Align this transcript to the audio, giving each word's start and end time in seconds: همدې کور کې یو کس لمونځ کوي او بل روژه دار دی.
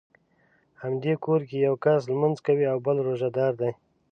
همدې 0.81 1.13
کور 1.23 1.41
کې 1.49 1.57
یو 1.67 1.75
کس 1.83 2.01
لمونځ 2.13 2.37
کوي 2.47 2.65
او 2.71 2.77
بل 2.85 2.97
روژه 3.05 3.29
دار 3.37 3.53
دی. 3.61 3.71